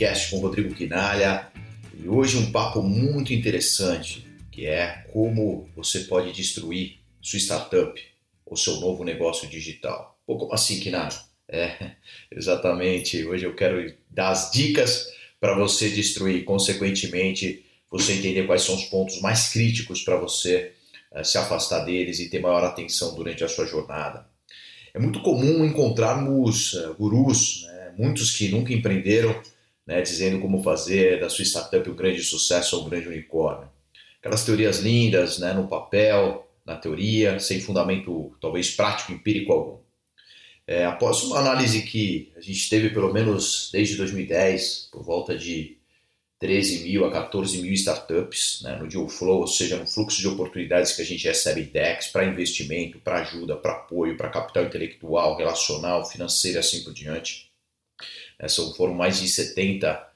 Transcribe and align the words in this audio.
podcast 0.00 0.30
com 0.30 0.38
o 0.38 0.40
Rodrigo 0.40 0.74
Quinalha 0.74 1.46
e 2.02 2.08
hoje 2.08 2.38
um 2.38 2.50
papo 2.50 2.82
muito 2.82 3.34
interessante 3.34 4.26
que 4.50 4.64
é 4.64 5.04
como 5.12 5.68
você 5.76 6.00
pode 6.00 6.32
destruir 6.32 6.96
sua 7.20 7.38
startup 7.38 8.02
ou 8.46 8.56
seu 8.56 8.80
novo 8.80 9.04
negócio 9.04 9.46
digital. 9.46 10.18
Pô, 10.26 10.38
como 10.38 10.54
assim, 10.54 10.80
Quinalha? 10.80 11.14
É, 11.46 11.90
exatamente. 12.32 13.26
Hoje 13.26 13.44
eu 13.44 13.54
quero 13.54 13.94
dar 14.08 14.30
as 14.30 14.50
dicas 14.50 15.06
para 15.38 15.54
você 15.54 15.90
destruir, 15.90 16.44
consequentemente, 16.44 17.62
você 17.90 18.14
entender 18.14 18.46
quais 18.46 18.62
são 18.62 18.76
os 18.76 18.84
pontos 18.84 19.20
mais 19.20 19.50
críticos 19.50 20.00
para 20.00 20.16
você 20.16 20.72
uh, 21.12 21.22
se 21.22 21.36
afastar 21.36 21.80
deles 21.80 22.18
e 22.20 22.30
ter 22.30 22.40
maior 22.40 22.64
atenção 22.64 23.14
durante 23.14 23.44
a 23.44 23.48
sua 23.48 23.66
jornada. 23.66 24.26
É 24.94 24.98
muito 24.98 25.20
comum 25.20 25.62
encontrarmos 25.62 26.72
uh, 26.72 26.94
gurus, 26.94 27.64
né, 27.66 27.92
muitos 27.98 28.30
que 28.30 28.48
nunca 28.48 28.72
empreenderam, 28.72 29.38
né, 29.90 30.00
dizendo 30.02 30.38
como 30.38 30.62
fazer 30.62 31.18
da 31.18 31.28
sua 31.28 31.44
startup 31.44 31.90
um 31.90 31.96
grande 31.96 32.22
sucesso 32.22 32.76
ou 32.76 32.86
um 32.86 32.88
grande 32.88 33.08
unicórnio. 33.08 33.68
Aquelas 34.20 34.44
teorias 34.44 34.78
lindas 34.78 35.40
né, 35.40 35.52
no 35.52 35.66
papel, 35.66 36.48
na 36.64 36.76
teoria, 36.76 37.40
sem 37.40 37.60
fundamento 37.60 38.32
talvez 38.40 38.70
prático, 38.70 39.10
empírico 39.10 39.52
algum. 39.52 39.80
É, 40.64 40.84
após 40.84 41.24
uma 41.24 41.40
análise 41.40 41.82
que 41.82 42.32
a 42.36 42.40
gente 42.40 42.70
teve 42.70 42.90
pelo 42.90 43.12
menos 43.12 43.68
desde 43.72 43.96
2010, 43.96 44.90
por 44.92 45.02
volta 45.02 45.36
de 45.36 45.76
13 46.38 46.84
mil 46.84 47.04
a 47.04 47.10
14 47.10 47.60
mil 47.60 47.72
startups 47.72 48.60
né, 48.62 48.76
no 48.76 48.86
deal 48.86 49.08
flow, 49.08 49.40
ou 49.40 49.48
seja, 49.48 49.76
no 49.76 49.88
fluxo 49.88 50.20
de 50.20 50.28
oportunidades 50.28 50.92
que 50.92 51.02
a 51.02 51.04
gente 51.04 51.26
recebe 51.26 51.62
DEX 51.62 52.06
para 52.06 52.26
investimento, 52.26 53.00
para 53.00 53.22
ajuda, 53.22 53.56
para 53.56 53.72
apoio, 53.72 54.16
para 54.16 54.30
capital 54.30 54.62
intelectual, 54.66 55.36
relacional, 55.36 56.08
financeiro 56.08 56.58
e 56.58 56.60
assim 56.60 56.84
por 56.84 56.94
diante. 56.94 57.49
É, 58.40 58.48
são, 58.48 58.72
foram 58.74 58.94
mais 58.94 59.20
de 59.20 59.28
70 59.28 60.08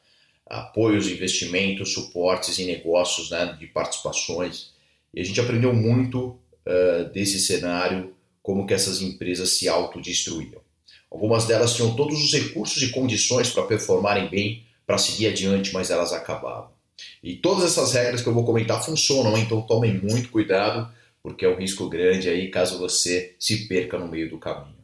apoios, 0.47 1.09
investimentos, 1.09 1.93
suportes 1.93 2.59
em 2.59 2.67
negócios 2.67 3.31
né, 3.31 3.55
de 3.59 3.67
participações. 3.67 4.73
E 5.13 5.21
a 5.21 5.25
gente 5.25 5.41
aprendeu 5.41 5.75
muito 5.75 6.39
uh, 6.67 7.13
desse 7.13 7.39
cenário, 7.39 8.15
como 8.43 8.67
que 8.67 8.75
essas 8.75 9.01
empresas 9.03 9.51
se 9.51 9.69
autodestruíam. 9.69 10.61
Algumas 11.11 11.47
delas 11.47 11.75
tinham 11.75 11.95
todos 11.95 12.23
os 12.23 12.33
recursos 12.33 12.83
e 12.83 12.91
condições 12.91 13.51
para 13.51 13.63
performarem 13.65 14.29
bem, 14.29 14.65
para 14.87 14.99
seguir 14.99 15.29
adiante, 15.29 15.73
mas 15.73 15.91
elas 15.91 16.13
acabavam. 16.13 16.71
E 17.23 17.37
todas 17.37 17.65
essas 17.65 17.93
regras 17.93 18.23
que 18.23 18.29
eu 18.29 18.35
vou 18.35 18.45
comentar 18.45 18.85
funcionam, 18.85 19.37
então 19.39 19.63
tomem 19.63 19.95
muito 19.95 20.31
cuidado, 20.31 20.93
porque 21.23 21.45
é 21.45 21.49
um 21.49 21.57
risco 21.57 21.89
grande 21.89 22.29
aí 22.29 22.51
caso 22.51 22.79
você 22.79 23.35
se 23.39 23.69
perca 23.69 23.99
no 23.99 24.09
meio 24.09 24.29
do 24.29 24.39
caminho. 24.39 24.77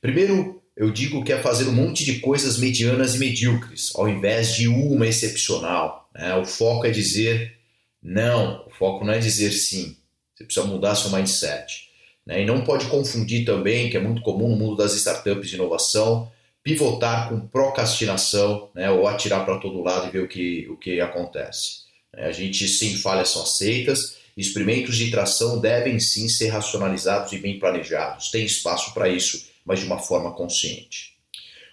Primeiro, 0.00 0.62
eu 0.76 0.90
digo 0.90 1.24
que 1.24 1.32
é 1.32 1.40
fazer 1.40 1.66
um 1.68 1.72
monte 1.72 2.04
de 2.04 2.20
coisas 2.20 2.58
medianas 2.58 3.14
e 3.14 3.18
medíocres, 3.18 3.92
ao 3.94 4.08
invés 4.08 4.54
de 4.54 4.68
uma 4.68 5.06
excepcional. 5.06 6.10
Né? 6.14 6.34
O 6.36 6.44
foco 6.44 6.86
é 6.86 6.90
dizer 6.90 7.56
não, 8.02 8.64
o 8.66 8.70
foco 8.70 9.04
não 9.04 9.14
é 9.14 9.18
dizer 9.18 9.52
sim. 9.52 9.96
Você 10.34 10.44
precisa 10.44 10.66
mudar 10.66 10.94
seu 10.94 11.10
mindset. 11.10 11.88
Né? 12.26 12.42
E 12.42 12.46
não 12.46 12.62
pode 12.62 12.86
confundir 12.86 13.44
também, 13.44 13.88
que 13.88 13.96
é 13.96 14.00
muito 14.00 14.20
comum 14.20 14.50
no 14.50 14.56
mundo 14.56 14.76
das 14.76 14.94
startups 14.94 15.48
de 15.48 15.56
inovação, 15.56 16.30
pivotar 16.62 17.28
com 17.28 17.46
procrastinação 17.46 18.68
né, 18.74 18.90
ou 18.90 19.06
atirar 19.06 19.44
para 19.44 19.58
todo 19.58 19.82
lado 19.82 20.08
e 20.08 20.10
ver 20.10 20.24
o 20.24 20.28
que, 20.28 20.68
o 20.68 20.76
que 20.76 21.00
acontece. 21.00 21.86
É, 22.14 22.26
a 22.26 22.32
gente 22.32 22.68
sim 22.68 22.96
falhas 22.96 23.30
são 23.30 23.42
aceitas, 23.42 24.16
experimentos 24.36 24.96
de 24.96 25.10
tração 25.10 25.60
devem 25.60 25.98
sim 25.98 26.28
ser 26.28 26.48
racionalizados 26.48 27.32
e 27.32 27.38
bem 27.38 27.58
planejados. 27.58 28.30
Tem 28.30 28.44
espaço 28.44 28.92
para 28.92 29.08
isso, 29.08 29.46
mas 29.66 29.80
de 29.80 29.86
uma 29.86 29.98
forma 29.98 30.32
consciente. 30.32 31.16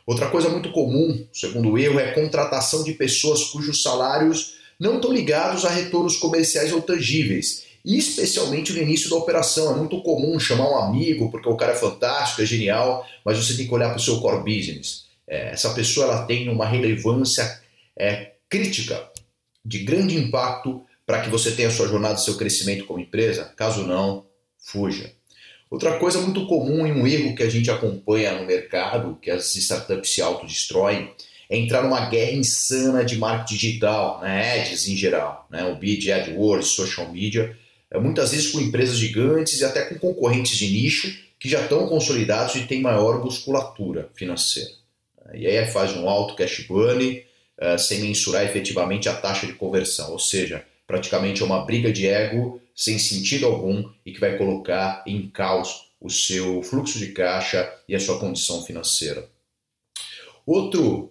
Outra 0.06 0.30
coisa 0.30 0.50
muito 0.50 0.72
comum, 0.72 1.26
segundo 1.32 1.78
erro, 1.78 2.00
é 2.00 2.12
contratação 2.12 2.84
de 2.84 2.94
pessoas 2.94 3.46
cujos 3.46 3.82
salários 3.82 4.56
não 4.78 4.96
estão 4.96 5.14
ligados 5.14 5.64
a 5.64 5.70
retornos 5.70 6.18
comerciais 6.18 6.74
ou 6.74 6.82
tangíveis 6.82 7.64
especialmente 7.84 8.72
no 8.72 8.82
início 8.82 9.10
da 9.10 9.18
operação. 9.18 9.72
É 9.72 9.76
muito 9.76 10.02
comum 10.02 10.40
chamar 10.40 10.70
um 10.70 10.78
amigo 10.78 11.30
porque 11.30 11.50
o 11.50 11.58
cara 11.58 11.74
é 11.74 11.76
fantástico, 11.76 12.42
é 12.42 12.46
genial, 12.46 13.06
mas 13.26 13.38
você 13.38 13.58
tem 13.58 13.68
que 13.68 13.74
olhar 13.74 13.90
para 13.90 13.98
o 13.98 14.02
seu 14.02 14.20
core 14.22 14.40
business. 14.40 15.06
É, 15.28 15.50
essa 15.50 15.74
pessoa 15.74 16.06
ela 16.06 16.26
tem 16.26 16.50
uma 16.50 16.66
relevância 16.66 17.62
é, 17.98 18.34
crítica, 18.50 19.10
de 19.66 19.80
grande 19.80 20.18
impacto 20.18 20.84
para 21.06 21.22
que 21.22 21.30
você 21.30 21.52
tenha 21.52 21.68
a 21.68 21.72
sua 21.72 21.88
jornada, 21.88 22.18
seu 22.18 22.38
crescimento 22.38 22.86
como 22.86 23.00
empresa. 23.00 23.52
Caso 23.56 23.84
não, 23.84 24.26
fuja. 24.58 25.12
Outra 25.74 25.98
coisa 25.98 26.22
muito 26.22 26.46
comum 26.46 26.86
e 26.86 26.92
um 26.92 27.08
erro 27.08 27.34
que 27.34 27.42
a 27.42 27.50
gente 27.50 27.72
acompanha 27.72 28.40
no 28.40 28.46
mercado, 28.46 29.18
que 29.20 29.32
as 29.32 29.56
startups 29.56 30.14
se 30.14 30.22
autodestroem, 30.22 31.10
é 31.50 31.58
entrar 31.58 31.82
numa 31.82 32.12
guerra 32.12 32.34
insana 32.34 33.04
de 33.04 33.18
marketing 33.18 33.56
digital, 33.56 34.22
né, 34.22 34.62
ads 34.62 34.88
em 34.88 34.96
geral, 34.96 35.48
né, 35.50 35.66
o 35.66 35.76
bid, 35.76 36.12
AdWords, 36.12 36.68
social 36.68 37.12
media, 37.12 37.58
é, 37.90 37.98
muitas 37.98 38.30
vezes 38.30 38.52
com 38.52 38.62
empresas 38.62 38.98
gigantes 38.98 39.62
e 39.62 39.66
até 39.66 39.86
com 39.86 39.98
concorrentes 39.98 40.56
de 40.56 40.68
nicho 40.68 41.12
que 41.40 41.50
já 41.50 41.62
estão 41.62 41.88
consolidados 41.88 42.54
e 42.54 42.68
têm 42.68 42.80
maior 42.80 43.26
musculatura 43.26 44.12
financeira. 44.14 44.70
E 45.34 45.48
aí 45.48 45.66
faz 45.66 45.98
um 45.98 46.08
alto 46.08 46.36
cash 46.36 46.68
burn 46.68 47.26
uh, 47.60 47.80
sem 47.80 48.00
mensurar 48.02 48.46
efetivamente 48.46 49.10
a 49.10 49.14
taxa 49.16 49.48
de 49.48 49.54
conversão, 49.54 50.12
ou 50.12 50.20
seja, 50.20 50.64
praticamente 50.94 51.42
é 51.42 51.46
uma 51.46 51.66
briga 51.66 51.92
de 51.92 52.08
ego 52.08 52.62
sem 52.76 53.00
sentido 53.00 53.48
algum 53.48 53.90
e 54.06 54.12
que 54.12 54.20
vai 54.20 54.38
colocar 54.38 55.04
em 55.08 55.28
caos 55.28 55.90
o 56.00 56.08
seu 56.08 56.62
fluxo 56.62 57.00
de 57.00 57.08
caixa 57.08 57.68
e 57.90 57.96
a 57.96 58.00
sua 58.00 58.20
condição 58.20 58.64
financeira. 58.64 59.28
Outro 60.46 61.10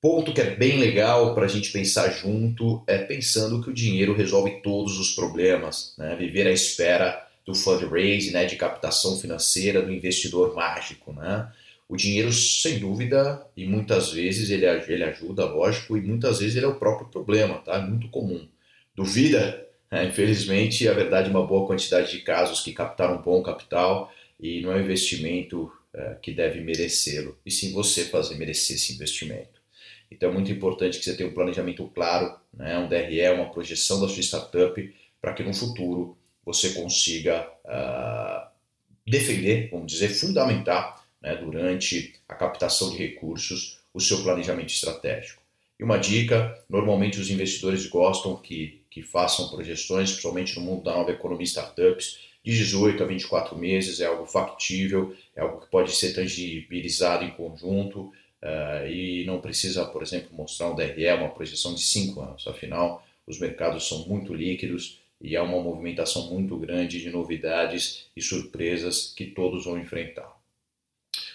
Ponto 0.00 0.34
que 0.34 0.40
é 0.42 0.54
bem 0.54 0.78
legal 0.78 1.34
para 1.34 1.46
a 1.46 1.48
gente 1.48 1.72
pensar 1.72 2.10
junto 2.10 2.84
é 2.86 2.98
pensando 2.98 3.62
que 3.62 3.70
o 3.70 3.72
dinheiro 3.72 4.14
resolve 4.14 4.60
todos 4.62 4.98
os 4.98 5.12
problemas, 5.12 5.94
né? 5.96 6.14
viver 6.14 6.46
à 6.46 6.50
espera 6.50 7.26
do 7.46 7.54
fundraising, 7.54 8.32
né? 8.32 8.44
de 8.44 8.54
captação 8.56 9.18
financeira, 9.18 9.80
do 9.80 9.90
investidor 9.90 10.54
mágico. 10.54 11.10
Né? 11.14 11.50
O 11.88 11.96
dinheiro, 11.96 12.30
sem 12.30 12.78
dúvida, 12.78 13.46
e 13.56 13.66
muitas 13.66 14.12
vezes 14.12 14.50
ele, 14.50 14.66
ele 14.66 15.04
ajuda, 15.04 15.46
lógico, 15.46 15.96
e 15.96 16.02
muitas 16.02 16.38
vezes 16.38 16.54
ele 16.54 16.66
é 16.66 16.68
o 16.68 16.78
próprio 16.78 17.08
problema, 17.08 17.54
tá? 17.60 17.76
É 17.76 17.80
muito 17.80 18.08
comum. 18.08 18.46
Duvida? 18.94 19.66
É, 19.90 20.04
infelizmente, 20.04 20.88
a 20.88 20.92
verdade, 20.92 21.30
uma 21.30 21.46
boa 21.46 21.66
quantidade 21.66 22.10
de 22.10 22.18
casos 22.22 22.60
que 22.60 22.72
captaram 22.72 23.16
um 23.16 23.22
bom 23.22 23.42
capital 23.42 24.12
e 24.40 24.60
não 24.60 24.72
é 24.72 24.76
o 24.76 24.80
investimento 24.80 25.70
é, 25.92 26.16
que 26.20 26.32
deve 26.32 26.60
merecê-lo, 26.60 27.38
e 27.46 27.50
sim 27.50 27.72
você 27.72 28.04
fazer 28.04 28.34
merecer 28.34 28.74
esse 28.74 28.92
investimento. 28.92 29.62
Então 30.10 30.30
é 30.30 30.32
muito 30.32 30.50
importante 30.50 30.98
que 30.98 31.04
você 31.04 31.16
tenha 31.16 31.28
um 31.28 31.32
planejamento 31.32 31.86
claro, 31.94 32.36
né, 32.52 32.76
um 32.78 32.88
DRE, 32.88 33.28
uma 33.30 33.50
projeção 33.50 34.00
da 34.00 34.08
sua 34.08 34.22
startup, 34.22 34.94
para 35.20 35.32
que 35.32 35.42
no 35.42 35.54
futuro 35.54 36.18
você 36.44 36.70
consiga 36.70 37.48
uh, 37.64 38.48
defender, 39.06 39.70
vamos 39.70 39.92
dizer, 39.92 40.08
fundamentar 40.08 41.04
né, 41.22 41.36
durante 41.36 42.14
a 42.28 42.34
captação 42.34 42.90
de 42.90 42.98
recursos 42.98 43.78
o 43.92 44.00
seu 44.00 44.22
planejamento 44.22 44.70
estratégico. 44.70 45.43
E 45.84 45.86
uma 45.86 45.98
dica: 45.98 46.58
normalmente 46.66 47.20
os 47.20 47.30
investidores 47.30 47.86
gostam 47.86 48.34
que, 48.36 48.80
que 48.88 49.02
façam 49.02 49.50
projeções, 49.50 50.12
principalmente 50.12 50.58
no 50.58 50.62
mundo 50.62 50.82
da 50.82 50.94
nova 50.94 51.10
economia 51.10 51.44
startups, 51.44 52.20
de 52.42 52.56
18 52.56 53.02
a 53.02 53.06
24 53.06 53.58
meses, 53.58 54.00
é 54.00 54.06
algo 54.06 54.24
factível, 54.24 55.14
é 55.36 55.42
algo 55.42 55.60
que 55.60 55.70
pode 55.70 55.94
ser 55.94 56.14
tangibilizado 56.14 57.24
em 57.24 57.30
conjunto, 57.30 58.10
Uh, 58.44 58.86
e 58.86 59.24
não 59.24 59.40
precisa, 59.40 59.86
por 59.86 60.02
exemplo, 60.02 60.28
mostrar 60.36 60.68
um 60.68 60.74
DRE, 60.74 61.10
uma 61.14 61.30
projeção 61.30 61.74
de 61.74 61.80
5 61.80 62.20
anos. 62.20 62.46
Afinal, 62.46 63.02
os 63.26 63.40
mercados 63.40 63.88
são 63.88 64.06
muito 64.06 64.34
líquidos 64.34 65.00
e 65.18 65.34
há 65.34 65.42
uma 65.42 65.62
movimentação 65.62 66.28
muito 66.30 66.54
grande 66.58 67.00
de 67.00 67.08
novidades 67.08 68.04
e 68.14 68.20
surpresas 68.20 69.14
que 69.16 69.24
todos 69.24 69.64
vão 69.64 69.78
enfrentar. 69.78 70.30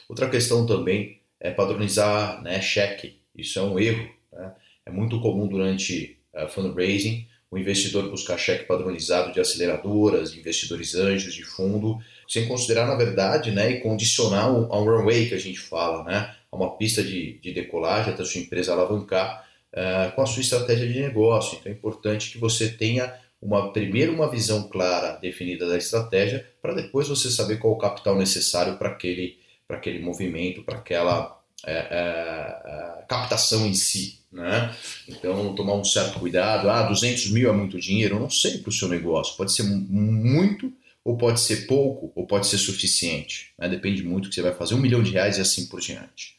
Outra 0.08 0.30
questão 0.30 0.68
também 0.68 1.20
é 1.40 1.50
padronizar 1.50 2.44
né, 2.44 2.62
cheque. 2.62 3.18
Isso 3.36 3.58
é 3.58 3.64
um 3.64 3.80
erro. 3.80 4.19
Né? 4.32 4.54
É 4.86 4.92
muito 4.92 5.20
comum 5.22 5.48
durante 5.48 6.18
uh, 6.34 6.48
fundraising 6.48 7.28
o 7.52 7.58
investidor 7.58 8.10
buscar 8.10 8.38
cheque 8.38 8.66
padronizado 8.66 9.34
de 9.34 9.40
aceleradoras, 9.40 10.32
de 10.32 10.40
investidores 10.40 10.94
anjos, 10.94 11.34
de 11.34 11.44
fundo, 11.44 11.98
sem 12.28 12.48
considerar, 12.48 12.86
na 12.86 12.96
verdade, 12.96 13.50
né, 13.50 13.72
e 13.72 13.80
condicionar 13.80 14.46
a 14.46 14.52
um 14.52 14.84
runway 14.84 15.28
que 15.28 15.34
a 15.34 15.40
gente 15.40 15.60
fala, 15.60 16.04
né? 16.04 16.36
a 16.52 16.56
uma 16.56 16.78
pista 16.78 17.04
de, 17.04 17.40
de 17.40 17.54
decolagem 17.54 18.14
até 18.14 18.22
a 18.22 18.26
sua 18.26 18.42
empresa 18.42 18.74
alavancar 18.74 19.48
uh, 19.74 20.16
com 20.16 20.22
a 20.22 20.26
sua 20.26 20.42
estratégia 20.42 20.88
de 20.88 21.00
negócio. 21.00 21.58
Então 21.60 21.72
é 21.72 21.76
importante 21.76 22.32
que 22.32 22.38
você 22.38 22.70
tenha 22.70 23.14
uma 23.42 23.72
primeiro 23.72 24.14
uma 24.14 24.30
visão 24.30 24.68
clara 24.68 25.18
definida 25.18 25.68
da 25.68 25.78
estratégia 25.78 26.46
para 26.62 26.74
depois 26.74 27.08
você 27.08 27.32
saber 27.32 27.58
qual 27.58 27.74
o 27.74 27.78
capital 27.78 28.18
necessário 28.18 28.78
para 28.78 28.90
aquele 28.90 29.40
para 29.68 29.78
aquele 29.78 30.00
movimento, 30.00 30.64
para 30.64 30.80
aquela 30.80 31.40
é, 31.64 31.74
é, 31.74 33.04
captação 33.08 33.68
em 33.68 33.74
si, 33.76 34.19
né? 34.32 34.74
Então 35.08 35.54
tomar 35.56 35.76
um 35.76 35.84
certo 35.84 36.20
cuidado. 36.20 36.70
Ah, 36.70 36.84
200 36.84 37.32
mil 37.32 37.50
é 37.50 37.54
muito 37.54 37.80
dinheiro? 37.80 38.16
Eu 38.16 38.20
não 38.20 38.30
sei 38.30 38.58
para 38.58 38.70
o 38.70 38.74
seu 38.74 38.88
negócio. 38.88 39.36
Pode 39.36 39.52
ser 39.52 39.64
muito 39.64 40.72
ou 41.04 41.18
pode 41.18 41.40
ser 41.40 41.66
pouco 41.66 42.12
ou 42.16 42.28
pode 42.28 42.48
ser 42.48 42.58
suficiente. 42.58 43.52
Né? 43.58 43.68
Depende 43.70 44.04
muito 44.04 44.26
do 44.26 44.30
que 44.30 44.36
você 44.36 44.42
vai 44.42 44.54
fazer. 44.54 44.76
Um 44.76 44.80
milhão 44.80 45.02
de 45.02 45.12
reais 45.12 45.38
e 45.38 45.42
assim 45.42 45.68
por 45.68 45.80
diante. 45.80 46.38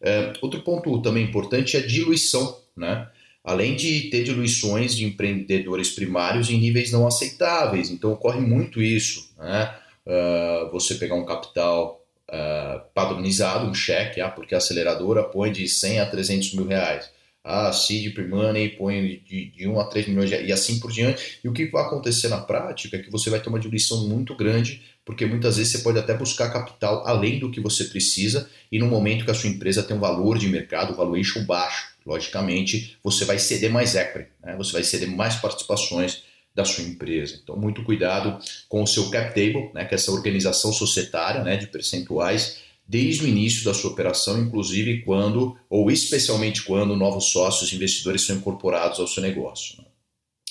É, 0.00 0.32
outro 0.40 0.60
ponto 0.62 1.00
também 1.02 1.24
importante 1.24 1.76
é 1.76 1.80
a 1.80 1.86
diluição, 1.86 2.58
né? 2.76 3.08
além 3.42 3.76
de 3.76 4.10
ter 4.10 4.22
diluições 4.22 4.94
de 4.94 5.04
empreendedores 5.04 5.90
primários 5.90 6.50
em 6.50 6.58
níveis 6.58 6.92
não 6.92 7.06
aceitáveis. 7.06 7.90
Então 7.90 8.12
ocorre 8.12 8.40
muito 8.40 8.82
isso, 8.82 9.32
né? 9.38 9.74
Uh, 10.06 10.70
você 10.72 10.94
pegar 10.94 11.14
um 11.14 11.24
capital 11.24 12.04
uh, 12.28 12.80
padronizado, 12.94 13.66
um 13.66 13.74
cheque, 13.74 14.20
ah, 14.20 14.30
porque 14.30 14.54
a 14.54 14.58
aceleradora 14.58 15.22
põe 15.22 15.52
de 15.52 15.68
100 15.68 16.00
a 16.00 16.06
300 16.06 16.54
mil 16.54 16.66
reais. 16.66 17.10
A 17.42 17.72
seed 17.72 18.12
pre-money 18.12 18.70
põe 18.70 19.22
de, 19.24 19.50
de 19.50 19.66
1 19.66 19.80
a 19.80 19.84
3 19.84 20.08
milhões 20.08 20.30
e 20.30 20.52
assim 20.52 20.78
por 20.78 20.92
diante. 20.92 21.38
E 21.42 21.48
o 21.48 21.52
que 21.52 21.66
vai 21.66 21.84
acontecer 21.84 22.28
na 22.28 22.38
prática 22.38 22.96
é 22.96 23.00
que 23.00 23.10
você 23.10 23.30
vai 23.30 23.40
ter 23.40 23.48
uma 23.48 23.58
diluição 23.58 24.06
muito 24.06 24.36
grande, 24.36 24.82
porque 25.04 25.24
muitas 25.24 25.56
vezes 25.56 25.72
você 25.72 25.78
pode 25.78 25.98
até 25.98 26.14
buscar 26.14 26.50
capital 26.50 27.06
além 27.06 27.38
do 27.38 27.50
que 27.50 27.60
você 27.60 27.84
precisa 27.84 28.48
e 28.70 28.78
no 28.78 28.86
momento 28.86 29.24
que 29.24 29.30
a 29.30 29.34
sua 29.34 29.48
empresa 29.48 29.82
tem 29.82 29.96
um 29.96 30.00
valor 30.00 30.38
de 30.38 30.48
mercado, 30.48 30.94
valuation 30.94 31.44
baixo 31.44 31.90
logicamente, 32.04 32.96
você 33.02 33.24
vai 33.24 33.38
ceder 33.38 33.70
mais 33.70 33.94
equity, 33.94 34.30
né? 34.42 34.56
você 34.56 34.72
vai 34.72 34.82
ceder 34.82 35.10
mais 35.10 35.36
participações 35.36 36.22
da 36.54 36.64
sua 36.64 36.84
empresa. 36.84 37.38
Então, 37.42 37.56
muito 37.56 37.84
cuidado 37.84 38.38
com 38.68 38.82
o 38.82 38.86
seu 38.86 39.10
cap 39.10 39.28
table, 39.28 39.70
né? 39.74 39.84
que 39.84 39.94
é 39.94 39.96
essa 39.96 40.10
organização 40.10 40.72
societária 40.72 41.42
né? 41.42 41.56
de 41.56 41.66
percentuais, 41.66 42.58
desde 42.90 43.24
o 43.24 43.28
início 43.28 43.64
da 43.64 43.72
sua 43.72 43.92
operação, 43.92 44.42
inclusive 44.42 45.02
quando, 45.02 45.56
ou 45.70 45.92
especialmente 45.92 46.64
quando, 46.64 46.96
novos 46.96 47.26
sócios 47.26 47.72
investidores 47.72 48.22
são 48.22 48.34
incorporados 48.34 48.98
ao 48.98 49.06
seu 49.06 49.22
negócio. 49.22 49.76
Né? 49.78 49.84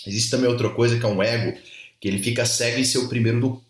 Existe 0.08 0.32
também 0.32 0.50
outra 0.50 0.70
coisa 0.70 0.98
que 0.98 1.06
é 1.06 1.10
um 1.10 1.22
ego, 1.22 1.60
que 2.00 2.08
ele 2.08 2.20
fica 2.20 2.46
cego 2.46 2.80
em 2.80 2.86
ser 2.86 3.00
o 3.00 3.10
primeiro 3.10 3.42
do, 3.42 3.62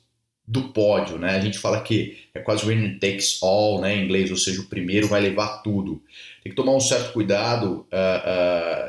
do 0.47 0.69
pódio. 0.69 1.17
Né? 1.17 1.31
A 1.31 1.39
gente 1.39 1.57
fala 1.57 1.81
que 1.81 2.19
é 2.31 2.41
quase 2.41 2.63
winner 2.63 2.99
takes 2.99 3.41
all 3.41 3.81
né? 3.81 3.95
em 3.95 4.05
inglês, 4.05 4.29
ou 4.29 4.37
seja, 4.37 4.61
o 4.61 4.67
primeiro 4.67 5.07
vai 5.07 5.19
levar 5.19 5.63
tudo 5.63 5.99
tem 6.43 6.51
que 6.51 6.55
tomar 6.55 6.73
um 6.73 6.79
certo 6.79 7.11
cuidado 7.13 7.65
uh, 7.71 7.83
uh, 7.83 7.87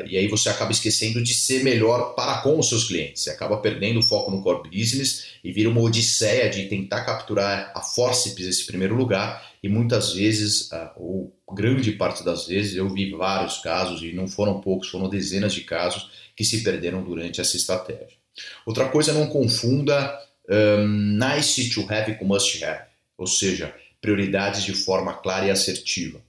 e 0.06 0.16
aí 0.16 0.28
você 0.28 0.48
acaba 0.48 0.72
esquecendo 0.72 1.22
de 1.22 1.34
ser 1.34 1.62
melhor 1.64 2.14
para 2.14 2.42
com 2.42 2.58
os 2.58 2.68
seus 2.68 2.84
clientes. 2.84 3.22
Você 3.22 3.30
acaba 3.30 3.58
perdendo 3.58 4.00
o 4.00 4.02
foco 4.02 4.30
no 4.30 4.42
core 4.42 4.68
business 4.68 5.26
e 5.42 5.52
vira 5.52 5.68
uma 5.68 5.80
odisseia 5.80 6.48
de 6.48 6.66
tentar 6.68 7.04
capturar 7.04 7.72
a 7.74 7.80
forceps 7.80 8.46
esse 8.46 8.66
primeiro 8.66 8.94
lugar 8.94 9.50
e 9.62 9.68
muitas 9.68 10.14
vezes, 10.14 10.70
uh, 10.70 10.90
ou 10.96 11.36
grande 11.52 11.92
parte 11.92 12.24
das 12.24 12.46
vezes, 12.46 12.76
eu 12.76 12.88
vi 12.88 13.10
vários 13.10 13.58
casos 13.58 14.02
e 14.02 14.12
não 14.12 14.26
foram 14.26 14.60
poucos, 14.60 14.88
foram 14.88 15.08
dezenas 15.08 15.52
de 15.52 15.62
casos 15.62 16.10
que 16.34 16.44
se 16.44 16.62
perderam 16.62 17.02
durante 17.02 17.40
essa 17.40 17.56
estratégia. 17.56 18.18
Outra 18.64 18.88
coisa, 18.88 19.12
não 19.12 19.26
confunda 19.26 20.18
um, 20.48 20.86
nice 20.86 21.68
to 21.70 21.86
have 21.92 22.14
com 22.16 22.24
must 22.24 22.64
have, 22.64 22.84
ou 23.18 23.26
seja, 23.26 23.74
prioridades 24.00 24.64
de 24.64 24.72
forma 24.72 25.12
clara 25.14 25.46
e 25.46 25.50
assertiva. 25.50 26.20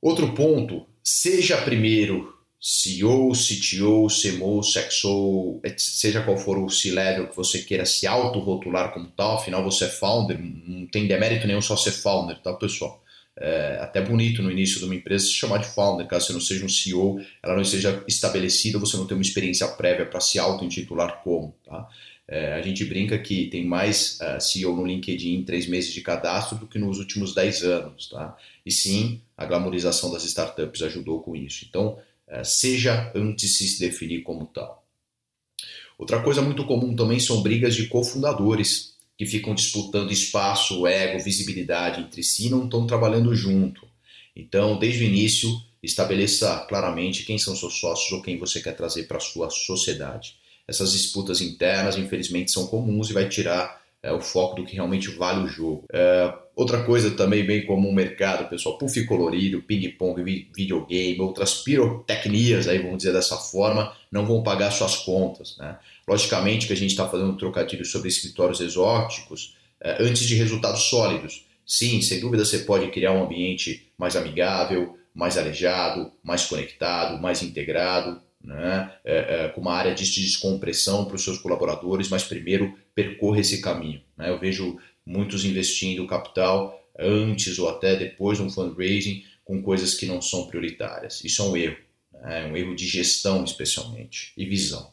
Outro 0.00 0.32
ponto, 0.34 0.86
seja 1.02 1.58
primeiro 1.58 2.34
CEO, 2.66 3.32
CTO, 3.32 4.06
CMO, 4.08 4.62
SEXO, 4.62 5.60
seja 5.76 6.22
qual 6.22 6.38
for 6.38 6.56
o 6.56 6.70
C-level 6.70 7.28
que 7.28 7.36
você 7.36 7.58
queira 7.58 7.84
se 7.84 8.06
auto-rotular 8.06 8.90
como 8.90 9.06
tal, 9.08 9.36
afinal 9.36 9.62
você 9.62 9.84
é 9.84 9.88
founder, 9.88 10.40
não 10.40 10.86
tem 10.86 11.06
demérito 11.06 11.46
nenhum 11.46 11.60
só 11.60 11.76
ser 11.76 11.90
founder, 11.90 12.38
tá 12.38 12.54
pessoal? 12.54 13.04
É 13.36 13.80
até 13.82 14.00
bonito 14.00 14.42
no 14.42 14.50
início 14.50 14.78
de 14.78 14.86
uma 14.86 14.94
empresa 14.94 15.26
se 15.26 15.32
chamar 15.32 15.58
de 15.58 15.66
founder, 15.66 16.06
caso 16.06 16.28
você 16.28 16.32
não 16.32 16.40
seja 16.40 16.64
um 16.64 16.68
CEO, 16.70 17.20
ela 17.42 17.54
não 17.54 17.60
esteja 17.60 18.02
estabelecida, 18.08 18.78
você 18.78 18.96
não 18.96 19.06
tem 19.06 19.14
uma 19.14 19.22
experiência 19.22 19.68
prévia 19.68 20.06
para 20.06 20.20
se 20.20 20.38
auto-intitular 20.38 21.22
como, 21.22 21.54
tá? 21.66 21.86
É, 22.26 22.54
a 22.54 22.62
gente 22.62 22.82
brinca 22.86 23.18
que 23.18 23.48
tem 23.48 23.66
mais 23.66 24.18
uh, 24.20 24.36
é, 24.36 24.40
CEO 24.40 24.74
no 24.74 24.86
LinkedIn 24.86 25.34
em 25.34 25.44
três 25.44 25.66
meses 25.66 25.92
de 25.92 26.00
cadastro 26.00 26.56
do 26.56 26.66
que 26.66 26.78
nos 26.78 26.98
últimos 26.98 27.34
dez 27.34 27.62
anos, 27.62 28.08
tá? 28.08 28.34
E 28.64 28.72
sim, 28.72 29.20
a 29.36 29.44
glamorização 29.44 30.10
das 30.10 30.24
startups 30.24 30.80
ajudou 30.80 31.20
com 31.20 31.36
isso. 31.36 31.66
Então, 31.68 31.98
seja 32.42 33.12
antes 33.14 33.58
de 33.58 33.68
se 33.68 33.80
definir 33.80 34.22
como 34.22 34.46
tal. 34.46 34.84
Outra 35.98 36.22
coisa 36.22 36.42
muito 36.42 36.64
comum 36.64 36.96
também 36.96 37.20
são 37.20 37.42
brigas 37.42 37.74
de 37.74 37.86
cofundadores 37.86 38.94
que 39.16 39.26
ficam 39.26 39.54
disputando 39.54 40.10
espaço, 40.10 40.86
ego, 40.86 41.22
visibilidade 41.22 42.00
entre 42.00 42.22
si 42.22 42.46
e 42.46 42.50
não 42.50 42.64
estão 42.64 42.86
trabalhando 42.86 43.34
junto. 43.34 43.86
Então, 44.34 44.76
desde 44.76 45.04
o 45.04 45.06
início, 45.06 45.48
estabeleça 45.82 46.66
claramente 46.68 47.22
quem 47.22 47.38
são 47.38 47.54
seus 47.54 47.78
sócios 47.78 48.10
ou 48.10 48.22
quem 48.22 48.38
você 48.38 48.60
quer 48.60 48.74
trazer 48.74 49.04
para 49.04 49.18
a 49.18 49.20
sua 49.20 49.50
sociedade 49.50 50.36
essas 50.66 50.92
disputas 50.92 51.40
internas, 51.40 51.96
infelizmente, 51.96 52.50
são 52.50 52.66
comuns 52.66 53.10
e 53.10 53.12
vai 53.12 53.28
tirar 53.28 53.83
é, 54.04 54.12
o 54.12 54.20
foco 54.20 54.56
do 54.56 54.64
que 54.66 54.74
realmente 54.74 55.08
vale 55.10 55.42
o 55.44 55.48
jogo. 55.48 55.84
É, 55.90 56.32
outra 56.54 56.84
coisa 56.84 57.10
também 57.12 57.42
bem 57.42 57.64
comum 57.64 57.88
no 57.88 57.94
mercado, 57.94 58.48
pessoal, 58.50 58.76
puff 58.76 59.02
colorido, 59.06 59.62
ping-pong, 59.62 60.22
videogame, 60.54 61.20
outras 61.20 61.62
pirotecnias, 61.62 62.68
aí 62.68 62.78
vamos 62.78 62.98
dizer 62.98 63.14
dessa 63.14 63.36
forma, 63.36 63.96
não 64.12 64.26
vão 64.26 64.42
pagar 64.42 64.70
suas 64.70 64.96
contas. 64.96 65.56
Né? 65.56 65.76
Logicamente 66.06 66.66
que 66.66 66.74
a 66.74 66.76
gente 66.76 66.90
está 66.90 67.08
fazendo 67.08 67.30
um 67.30 67.36
trocadilho 67.36 67.84
sobre 67.84 68.08
escritórios 68.08 68.60
exóticos 68.60 69.56
é, 69.80 70.02
antes 70.02 70.26
de 70.26 70.34
resultados 70.34 70.82
sólidos. 70.82 71.46
Sim, 71.66 72.02
sem 72.02 72.20
dúvida 72.20 72.44
você 72.44 72.58
pode 72.58 72.88
criar 72.90 73.12
um 73.12 73.24
ambiente 73.24 73.88
mais 73.96 74.16
amigável, 74.16 74.98
mais 75.14 75.38
alejado, 75.38 76.12
mais 76.22 76.44
conectado, 76.44 77.22
mais 77.22 77.42
integrado, 77.42 78.20
né, 78.44 78.92
é, 79.04 79.16
é, 79.16 79.48
com 79.48 79.60
uma 79.62 79.72
área 79.72 79.94
de 79.94 80.04
descompressão 80.04 81.06
para 81.06 81.16
os 81.16 81.24
seus 81.24 81.38
colaboradores, 81.38 82.08
mas 82.10 82.24
primeiro 82.24 82.76
percorra 82.94 83.40
esse 83.40 83.60
caminho. 83.60 84.02
Né? 84.16 84.28
Eu 84.28 84.38
vejo 84.38 84.78
muitos 85.04 85.44
investindo 85.44 86.06
capital 86.06 86.78
antes 86.98 87.58
ou 87.58 87.68
até 87.68 87.96
depois 87.96 88.38
de 88.38 88.44
um 88.44 88.50
fundraising 88.50 89.24
com 89.44 89.62
coisas 89.62 89.94
que 89.94 90.06
não 90.06 90.20
são 90.20 90.46
prioritárias. 90.46 91.24
Isso 91.24 91.42
é 91.42 91.44
um 91.46 91.56
erro, 91.56 91.76
né? 92.12 92.42
é 92.42 92.46
um 92.46 92.56
erro 92.56 92.76
de 92.76 92.86
gestão 92.86 93.42
especialmente 93.42 94.32
e 94.36 94.44
visão. 94.44 94.92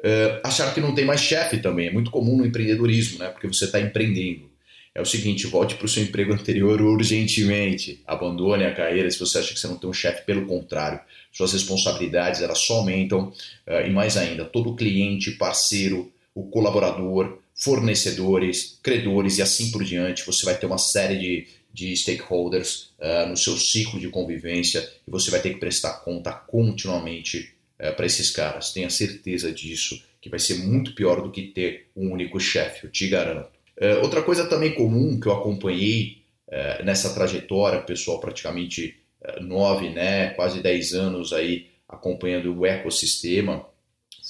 É, 0.00 0.40
achar 0.44 0.72
que 0.72 0.80
não 0.80 0.94
tem 0.94 1.04
mais 1.04 1.20
chefe 1.20 1.58
também 1.58 1.88
é 1.88 1.92
muito 1.92 2.12
comum 2.12 2.36
no 2.36 2.46
empreendedorismo, 2.46 3.18
né? 3.18 3.28
porque 3.28 3.48
você 3.48 3.64
está 3.64 3.80
empreendendo 3.80 4.48
é 4.94 5.00
o 5.00 5.06
seguinte: 5.06 5.46
volte 5.46 5.76
para 5.76 5.86
o 5.86 5.88
seu 5.88 6.02
emprego 6.02 6.32
anterior 6.32 6.80
urgentemente. 6.80 8.02
Abandone 8.06 8.64
a 8.64 8.74
carreira 8.74 9.10
se 9.10 9.18
você 9.18 9.38
acha 9.38 9.54
que 9.54 9.60
você 9.60 9.68
não 9.68 9.76
tem 9.76 9.88
um 9.88 9.92
chefe. 9.92 10.24
Pelo 10.24 10.46
contrário, 10.46 11.00
suas 11.32 11.52
responsabilidades 11.52 12.42
elas 12.42 12.58
só 12.58 12.78
aumentam. 12.78 13.32
Uh, 13.66 13.86
e 13.86 13.90
mais 13.90 14.16
ainda, 14.16 14.44
todo 14.44 14.74
cliente, 14.74 15.32
parceiro, 15.32 16.12
o 16.34 16.44
colaborador, 16.44 17.38
fornecedores, 17.54 18.78
credores 18.82 19.38
e 19.38 19.42
assim 19.42 19.70
por 19.70 19.82
diante, 19.82 20.24
você 20.24 20.44
vai 20.44 20.56
ter 20.56 20.66
uma 20.66 20.78
série 20.78 21.18
de, 21.18 21.46
de 21.72 21.96
stakeholders 21.96 22.92
uh, 22.98 23.28
no 23.28 23.36
seu 23.36 23.56
ciclo 23.56 23.98
de 23.98 24.08
convivência 24.08 24.88
e 25.06 25.10
você 25.10 25.30
vai 25.30 25.40
ter 25.40 25.54
que 25.54 25.60
prestar 25.60 26.04
conta 26.04 26.32
continuamente 26.32 27.52
uh, 27.80 27.94
para 27.96 28.06
esses 28.06 28.30
caras. 28.30 28.72
Tenha 28.72 28.88
certeza 28.88 29.52
disso, 29.52 30.00
que 30.20 30.30
vai 30.30 30.38
ser 30.38 30.58
muito 30.58 30.94
pior 30.94 31.20
do 31.20 31.32
que 31.32 31.42
ter 31.42 31.88
um 31.96 32.12
único 32.12 32.38
chefe, 32.38 32.84
eu 32.84 32.90
te 32.90 33.08
garanto. 33.08 33.57
Uh, 33.80 34.02
outra 34.02 34.22
coisa 34.22 34.46
também 34.46 34.74
comum 34.74 35.20
que 35.20 35.28
eu 35.28 35.32
acompanhei 35.32 36.22
uh, 36.48 36.84
nessa 36.84 37.14
trajetória, 37.14 37.80
pessoal, 37.80 38.18
praticamente 38.18 38.96
uh, 39.22 39.42
nove, 39.42 39.90
né, 39.90 40.30
quase 40.30 40.60
dez 40.60 40.92
anos 40.92 41.32
aí 41.32 41.66
acompanhando 41.88 42.52
o 42.58 42.66
ecossistema 42.66 43.64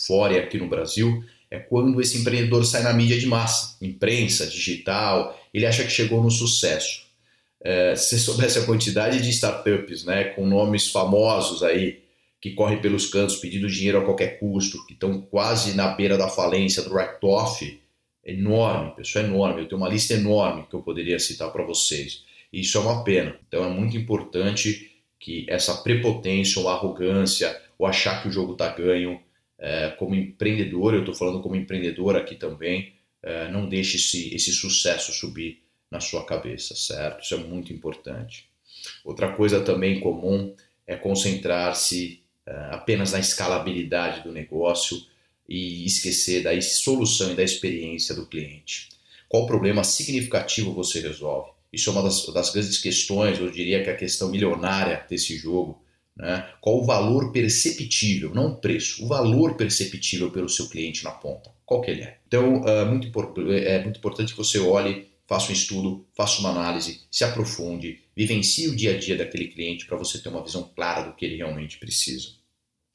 fora 0.07 0.35
e 0.35 0.39
aqui 0.39 0.59
no 0.59 0.69
Brasil, 0.69 1.25
é 1.51 1.59
quando 1.59 1.99
esse 2.01 2.19
empreendedor 2.19 2.65
sai 2.65 2.83
na 2.83 2.93
mídia 2.93 3.19
de 3.19 3.27
massa, 3.27 3.77
imprensa, 3.83 4.47
digital, 4.47 5.37
ele 5.53 5.67
acha 5.67 5.83
que 5.83 5.91
chegou 5.91 6.23
no 6.23 6.31
sucesso. 6.31 7.07
se 7.97 8.11
você 8.11 8.19
soubesse 8.19 8.59
a 8.59 8.67
quantidade 8.67 9.21
de 9.21 9.31
startups, 9.31 10.05
né, 10.05 10.25
com 10.25 10.47
nomes 10.47 10.89
famosos 10.89 11.65
aí, 11.65 12.01
que 12.41 12.51
correm 12.53 12.81
pelos 12.81 13.07
cantos 13.07 13.37
pedindo 13.37 13.67
dinheiro 13.67 13.99
a 13.99 14.05
qualquer 14.05 14.39
custo, 14.39 14.87
que 14.87 14.93
estão 14.93 15.21
quase 15.21 15.75
na 15.75 15.89
beira 15.89 16.17
da 16.17 16.29
falência, 16.29 16.83
do 16.83 16.95
write-off, 16.95 17.81
enorme, 18.31 18.95
pessoa 18.95 19.25
enorme. 19.25 19.63
Eu 19.63 19.69
tenho 19.69 19.81
uma 19.81 19.89
lista 19.89 20.15
enorme 20.15 20.67
que 20.69 20.75
eu 20.75 20.83
poderia 20.83 21.19
citar 21.19 21.51
para 21.51 21.65
vocês. 21.65 22.25
E 22.53 22.61
isso 22.61 22.79
é 22.79 22.81
uma 22.81 23.03
pena. 23.05 23.39
Então 23.47 23.65
é 23.65 23.71
muito 23.71 23.97
importante 23.97 24.91
que 25.19 25.47
essa 25.49 25.83
prepotência 25.83 26.61
ou 26.61 26.69
arrogância 26.69 27.61
ou 27.79 27.87
achar 27.87 28.23
que 28.23 28.29
o 28.29 28.33
jogo 28.33 28.53
está 28.53 28.69
ganho, 28.69 29.21
é, 29.59 29.91
como 29.91 30.15
empreendedor, 30.15 30.95
eu 30.95 31.01
estou 31.01 31.15
falando 31.15 31.41
como 31.41 31.57
empreendedor 31.57 32.17
aqui 32.17 32.35
também, 32.35 32.93
é, 33.23 33.51
não 33.51 33.69
deixe 33.69 33.97
esse, 33.97 34.35
esse 34.35 34.53
sucesso 34.53 35.13
subir 35.13 35.63
na 35.91 36.01
sua 36.01 36.25
cabeça, 36.25 36.75
certo? 36.77 37.23
Isso 37.23 37.35
é 37.35 37.39
muito 37.39 37.73
importante. 37.73 38.49
Outra 39.05 39.33
coisa 39.33 39.61
também 39.61 40.01
comum 40.01 40.55
é 40.87 40.97
concentrar-se 40.97 42.23
é, 42.47 42.53
apenas 42.71 43.13
na 43.13 43.19
escalabilidade 43.19 44.23
do 44.23 44.33
negócio 44.33 44.99
e 45.49 45.87
esquecer 45.87 46.43
da 46.43 46.61
solução 46.61 47.33
e 47.33 47.35
da 47.35 47.43
experiência 47.43 48.15
do 48.15 48.27
cliente. 48.27 48.89
Qual 49.29 49.47
problema 49.47 49.85
significativo 49.85 50.73
você 50.73 51.01
resolve? 51.01 51.51
Isso 51.73 51.91
é 51.91 51.93
uma 51.93 52.03
das, 52.03 52.27
das 52.27 52.51
grandes 52.51 52.79
questões, 52.79 53.39
eu 53.39 53.51
diria 53.51 53.83
que 53.83 53.91
é 53.91 53.93
a 53.93 53.97
questão 53.97 54.31
milionária 54.31 55.05
desse 55.09 55.37
jogo. 55.37 55.83
Né? 56.17 56.49
Qual 56.61 56.81
o 56.81 56.85
valor 56.85 57.31
perceptível, 57.31 58.35
não 58.35 58.53
o 58.53 58.57
preço, 58.57 59.05
o 59.05 59.09
valor 59.09 59.57
perceptível 59.57 60.31
pelo 60.31 60.49
seu 60.49 60.69
cliente 60.69 61.05
na 61.05 61.11
ponta? 61.11 61.51
Qual 61.65 61.81
que 61.81 61.91
ele 61.91 62.03
é? 62.03 62.19
Então, 62.27 62.67
é 62.67 62.85
muito, 62.85 63.11
é 63.51 63.83
muito 63.83 63.99
importante 63.99 64.33
que 64.33 64.39
você 64.39 64.59
olhe 64.59 65.09
faça 65.29 65.51
um 65.51 65.55
estudo, 65.55 66.07
faça 66.15 66.41
uma 66.41 66.49
análise, 66.49 67.03
se 67.11 67.23
aprofunde, 67.23 68.01
vivencie 68.17 68.67
o 68.67 68.75
dia 68.75 68.95
a 68.95 68.99
dia 68.99 69.15
daquele 69.15 69.49
cliente 69.49 69.85
para 69.85 69.99
você 69.99 70.19
ter 70.19 70.31
uma 70.31 70.43
visão 70.43 70.73
clara 70.75 71.03
do 71.03 71.15
que 71.15 71.27
ele 71.27 71.37
realmente 71.37 71.79
precisa. 71.79 72.31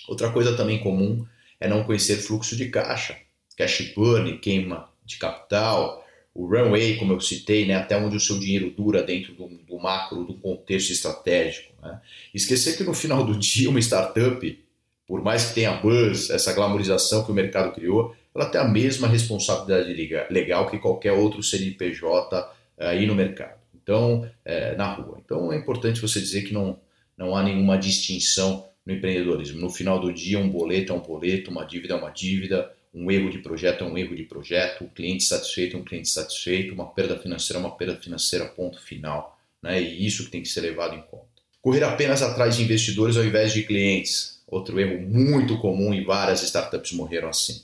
Outra 0.07 0.31
coisa 0.31 0.57
também 0.57 0.79
comum 0.79 1.23
é 1.63 1.67
não 1.69 1.85
conhecer 1.85 2.17
fluxo 2.17 2.57
de 2.57 2.67
caixa, 2.67 3.15
cash 3.55 3.93
burn, 3.95 4.37
queima 4.39 4.89
de 5.05 5.17
capital, 5.17 6.05
o 6.35 6.45
runway, 6.45 6.97
como 6.97 7.13
eu 7.13 7.21
citei, 7.21 7.65
né, 7.65 7.75
até 7.75 7.95
onde 7.95 8.17
o 8.17 8.19
seu 8.19 8.37
dinheiro 8.37 8.69
dura 8.69 9.01
dentro 9.01 9.33
do, 9.33 9.47
do 9.47 9.79
macro, 9.79 10.25
do 10.25 10.33
contexto 10.33 10.91
estratégico. 10.91 11.71
Né? 11.81 12.01
Esquecer 12.33 12.75
que 12.75 12.83
no 12.83 12.93
final 12.93 13.23
do 13.23 13.33
dia 13.39 13.69
uma 13.69 13.79
startup, 13.79 14.63
por 15.07 15.23
mais 15.23 15.45
que 15.45 15.55
tenha 15.55 15.71
buzz, 15.71 16.29
essa 16.29 16.51
glamorização 16.51 17.23
que 17.23 17.31
o 17.31 17.35
mercado 17.35 17.73
criou, 17.73 18.13
ela 18.35 18.47
tem 18.47 18.59
a 18.59 18.67
mesma 18.67 19.07
responsabilidade 19.07 19.93
legal 20.29 20.69
que 20.69 20.79
qualquer 20.79 21.13
outro 21.13 21.41
CNPJ 21.41 22.55
eh, 22.77 22.87
aí 22.87 23.05
no 23.05 23.15
mercado. 23.15 23.57
Então, 23.81 24.29
é, 24.43 24.75
na 24.75 24.93
rua. 24.93 25.21
Então 25.23 25.53
é 25.53 25.57
importante 25.57 26.01
você 26.01 26.19
dizer 26.19 26.41
que 26.41 26.53
não, 26.53 26.77
não 27.17 27.37
há 27.37 27.43
nenhuma 27.43 27.77
distinção 27.77 28.65
no 28.85 28.93
empreendedorismo. 28.93 29.59
No 29.59 29.69
final 29.69 29.99
do 29.99 30.13
dia, 30.13 30.39
um 30.39 30.49
boleto 30.49 30.93
é 30.93 30.95
um 30.95 30.99
boleto, 30.99 31.51
uma 31.51 31.63
dívida 31.65 31.93
é 31.93 31.97
uma 31.97 32.09
dívida, 32.09 32.71
um 32.93 33.09
erro 33.09 33.29
de 33.29 33.39
projeto 33.39 33.83
é 33.83 33.87
um 33.87 33.97
erro 33.97 34.15
de 34.15 34.23
projeto, 34.23 34.83
um 34.83 34.87
cliente 34.87 35.23
satisfeito 35.23 35.75
é 35.75 35.79
um 35.79 35.83
cliente 35.83 36.09
satisfeito, 36.09 36.73
uma 36.73 36.85
perda 36.85 37.17
financeira 37.17 37.59
é 37.59 37.65
uma 37.65 37.75
perda 37.75 37.95
financeira, 37.95 38.45
ponto 38.45 38.79
final. 38.81 39.39
Né? 39.61 39.81
E 39.81 40.05
isso 40.05 40.25
que 40.25 40.31
tem 40.31 40.41
que 40.41 40.49
ser 40.49 40.61
levado 40.61 40.95
em 40.95 41.01
conta. 41.01 41.25
Correr 41.61 41.83
apenas 41.83 42.21
atrás 42.21 42.57
de 42.57 42.63
investidores 42.63 43.15
ao 43.15 43.23
invés 43.23 43.53
de 43.53 43.63
clientes. 43.63 44.41
Outro 44.45 44.79
erro 44.79 45.01
muito 45.01 45.57
comum 45.59 45.93
e 45.93 46.03
várias 46.03 46.43
startups 46.43 46.91
morreram 46.91 47.29
assim. 47.29 47.63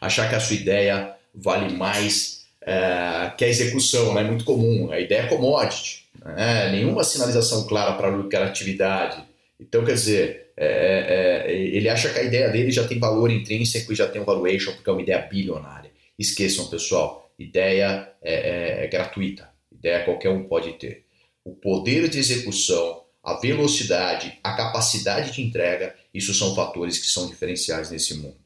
Achar 0.00 0.28
que 0.28 0.34
a 0.34 0.40
sua 0.40 0.56
ideia 0.56 1.14
vale 1.34 1.72
mais 1.72 2.46
é, 2.60 3.32
que 3.36 3.44
a 3.44 3.48
execução, 3.48 4.10
é 4.18 4.22
né? 4.22 4.28
muito 4.28 4.44
comum. 4.44 4.90
A 4.90 5.00
ideia 5.00 5.20
é 5.22 5.26
commodity, 5.28 6.04
né? 6.22 6.70
nenhuma 6.70 7.04
sinalização 7.04 7.66
clara 7.66 7.92
para 7.92 8.08
lucratividade. 8.08 9.22
Então, 9.60 9.84
quer 9.84 9.94
dizer, 9.94 10.52
é, 10.56 10.66
é, 10.66 11.52
é, 11.52 11.52
ele 11.52 11.88
acha 11.88 12.12
que 12.12 12.18
a 12.18 12.22
ideia 12.22 12.48
dele 12.48 12.70
já 12.70 12.86
tem 12.86 12.98
valor 12.98 13.30
intrínseco 13.30 13.92
e 13.92 13.96
já 13.96 14.08
tem 14.08 14.20
um 14.20 14.24
valuation 14.24 14.72
porque 14.72 14.88
é 14.88 14.92
uma 14.92 15.02
ideia 15.02 15.18
bilionária. 15.18 15.90
Esqueçam, 16.18 16.68
pessoal, 16.68 17.32
ideia 17.38 18.12
é, 18.22 18.34
é, 18.34 18.84
é, 18.84 18.86
gratuita, 18.88 19.48
ideia 19.72 20.04
qualquer 20.04 20.30
um 20.30 20.44
pode 20.44 20.72
ter. 20.74 21.04
O 21.44 21.54
poder 21.54 22.08
de 22.08 22.18
execução, 22.18 23.04
a 23.22 23.34
velocidade, 23.34 24.38
a 24.42 24.52
capacidade 24.54 25.32
de 25.32 25.42
entrega, 25.42 25.94
isso 26.12 26.34
são 26.34 26.54
fatores 26.54 26.98
que 26.98 27.06
são 27.06 27.28
diferenciais 27.28 27.90
nesse 27.90 28.14
mundo. 28.14 28.36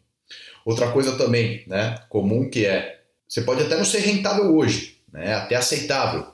Outra 0.64 0.92
coisa 0.92 1.16
também, 1.16 1.64
né, 1.66 1.98
comum 2.08 2.48
que 2.48 2.64
é, 2.66 3.00
você 3.26 3.42
pode 3.42 3.62
até 3.62 3.76
não 3.76 3.84
ser 3.84 4.00
rentável 4.00 4.54
hoje, 4.54 4.98
né, 5.12 5.34
até 5.34 5.56
aceitável, 5.56 6.31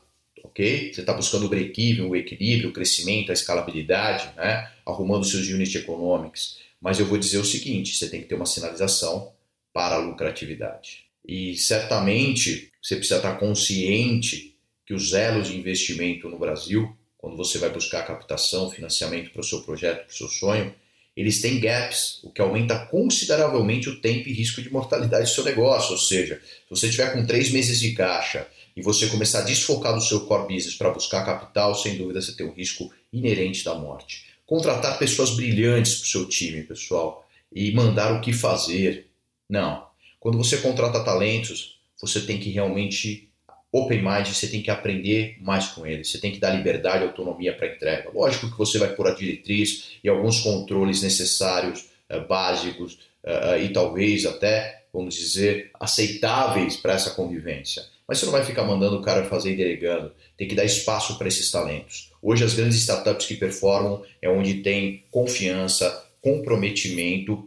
ok? 0.59 0.93
Você 0.93 1.01
está 1.01 1.13
buscando 1.13 1.47
o 1.47 1.49
break-even, 1.49 2.07
o 2.07 2.17
equilíbrio, 2.17 2.71
o 2.71 2.73
crescimento, 2.73 3.31
a 3.31 3.33
escalabilidade, 3.33 4.29
né? 4.37 4.69
arrumando 4.85 5.25
seus 5.25 5.47
unit 5.47 5.79
economics. 5.79 6.59
Mas 6.81 6.99
eu 6.99 7.07
vou 7.07 7.17
dizer 7.17 7.39
o 7.39 7.45
seguinte: 7.45 7.95
você 7.95 8.09
tem 8.09 8.21
que 8.21 8.27
ter 8.27 8.35
uma 8.35 8.47
sinalização 8.47 9.33
para 9.73 9.95
a 9.95 9.99
lucratividade. 9.99 11.05
E 11.25 11.57
certamente 11.57 12.73
você 12.83 12.97
precisa 12.97 13.19
estar 13.19 13.37
consciente 13.39 14.57
que 14.85 14.95
os 14.95 15.13
elos 15.13 15.49
de 15.49 15.57
investimento 15.57 16.29
no 16.29 16.39
Brasil, 16.39 16.97
quando 17.17 17.37
você 17.37 17.59
vai 17.59 17.71
buscar 17.71 18.07
captação, 18.07 18.71
financiamento 18.71 19.31
para 19.31 19.41
o 19.41 19.45
seu 19.45 19.63
projeto, 19.63 20.07
para 20.07 20.13
o 20.13 20.17
seu 20.17 20.29
sonho, 20.29 20.75
eles 21.19 21.41
têm 21.41 21.59
gaps, 21.59 22.21
o 22.23 22.31
que 22.31 22.41
aumenta 22.41 22.79
consideravelmente 22.87 23.89
o 23.89 24.01
tempo 24.01 24.29
e 24.29 24.33
risco 24.33 24.63
de 24.63 24.73
mortalidade 24.73 25.25
do 25.25 25.35
seu 25.35 25.43
negócio. 25.43 25.91
Ou 25.91 25.99
seja, 25.99 26.41
se 26.45 26.71
você 26.71 26.89
tiver 26.89 27.13
com 27.13 27.27
três 27.27 27.51
meses 27.51 27.81
de 27.81 27.91
caixa 27.91 28.47
e 28.77 28.81
você 28.81 29.09
começar 29.09 29.41
a 29.41 29.43
desfocar 29.43 29.97
do 29.97 30.01
seu 30.01 30.21
core 30.27 30.55
business 30.55 30.77
para 30.77 30.93
buscar 30.93 31.27
capital, 31.27 31.75
sem 31.75 31.99
dúvida 31.99 32.23
você 32.23 32.37
tem 32.37 32.47
um 32.47 32.55
risco 32.55 32.93
inerente 33.13 33.65
da 33.65 33.75
morte. 33.75 34.27
Contratar 34.47 34.97
pessoas 34.97 35.31
brilhantes 35.31 35.97
para 35.97 36.05
o 36.05 36.09
seu 36.09 36.25
time, 36.27 36.63
pessoal, 36.63 37.29
e 37.53 37.73
mandar 37.73 38.15
o 38.15 38.21
que 38.21 38.33
fazer. 38.33 39.09
Não. 39.49 39.89
Quando 40.21 40.39
você 40.39 40.59
contrata 40.59 41.03
talentos, 41.03 41.81
você 42.01 42.21
tem 42.21 42.39
que 42.39 42.51
realmente 42.51 43.28
open 43.71 44.03
mind, 44.03 44.27
você 44.27 44.47
tem 44.49 44.63
que 44.63 44.71
aprender 44.71 45.37
mais 45.41 45.69
com 45.69 45.87
eles, 45.87 46.11
você 46.11 46.19
tem 46.19 46.33
que 46.33 46.39
dar 46.39 46.51
liberdade 46.51 47.05
e 47.05 47.07
autonomia 47.07 47.55
para 47.55 47.75
entrega. 47.75 48.11
Lógico 48.15 48.51
que 48.51 48.59
você 48.59 48.79
vai 48.79 48.95
pôr 48.95 49.09
a 49.09 49.15
diretriz 49.15 49.99
e 50.03 50.09
alguns 50.09 50.41
controles 50.41 51.03
necessários, 51.03 51.87
uh, 52.11 52.27
básicos 52.27 52.95
uh, 53.25 53.63
e 53.63 53.69
talvez 53.69 54.25
até, 54.25 54.85
vamos 54.93 55.15
dizer, 55.15 55.71
aceitáveis 55.79 56.77
para 56.77 56.95
essa 56.95 57.11
convivência. 57.11 57.83
Mas 58.07 58.19
você 58.19 58.25
não 58.25 58.33
vai 58.33 58.45
ficar 58.45 58.65
mandando 58.65 58.97
o 58.97 59.03
cara 59.03 59.27
fazer 59.27 59.53
e 59.53 59.57
delegando. 59.57 60.13
Tem 60.35 60.49
que 60.49 60.55
dar 60.55 60.65
espaço 60.65 61.19
para 61.19 61.29
esses 61.29 61.51
talentos. 61.51 62.11
Hoje, 62.23 62.43
as 62.43 62.55
grandes 62.55 62.79
startups 62.79 63.27
que 63.27 63.37
performam 63.37 64.03
é 64.23 64.31
onde 64.31 64.63
tem 64.63 65.05
confiança, 65.11 66.07
comprometimento 66.23 67.47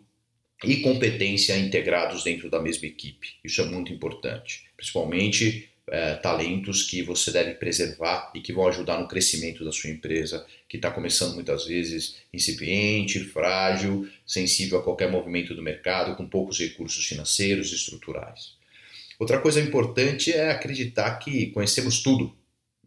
e 0.64 0.78
competência 0.78 1.58
integrados 1.58 2.24
dentro 2.24 2.48
da 2.48 2.62
mesma 2.62 2.86
equipe. 2.86 3.30
Isso 3.44 3.60
é 3.60 3.66
muito 3.66 3.92
importante. 3.92 4.66
Principalmente 4.78 5.71
é, 5.92 6.16
talentos 6.16 6.84
que 6.84 7.04
você 7.04 7.32
deve 7.32 7.56
preservar 7.56 8.32
e 8.34 8.40
que 8.40 8.54
vão 8.54 8.66
ajudar 8.68 8.98
no 8.98 9.10
crescimento 9.10 9.66
da 9.66 9.74
sua 9.74 9.90
empresa, 9.90 10.46
que 10.68 10.78
está 10.78 10.90
começando 10.90 11.36
muitas 11.36 11.66
vezes 11.66 12.16
incipiente, 12.34 13.20
frágil, 13.20 14.08
sensível 14.26 14.80
a 14.80 14.84
qualquer 14.84 15.12
movimento 15.12 15.54
do 15.54 15.62
mercado, 15.62 16.16
com 16.16 16.26
poucos 16.26 16.58
recursos 16.60 17.06
financeiros 17.06 17.72
e 17.72 17.76
estruturais. 17.76 18.56
Outra 19.20 19.40
coisa 19.40 19.60
importante 19.60 20.32
é 20.32 20.50
acreditar 20.50 21.20
que 21.20 21.48
conhecemos 21.48 22.02
tudo, 22.02 22.34